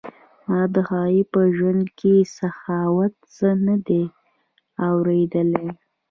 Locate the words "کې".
1.99-2.15